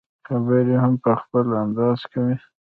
[0.27, 2.35] خبرې هم په خپل انداز کوي.